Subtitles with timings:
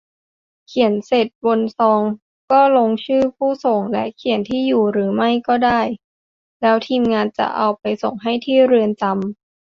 [0.67, 2.01] เขียนเสร็จบนซอง
[2.51, 5.81] ก็ลงชื่อผู้ส่ง จะเขียนที่อยู่หรือไม่ก็ได้
[6.61, 9.21] แล้วทีมงานจะเอาไปส่งให้ที่เรือนจำ